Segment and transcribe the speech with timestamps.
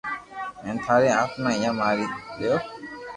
[0.63, 2.05] ھين ٿاري آتماني ڀآ ماري
[2.37, 2.57] دآيو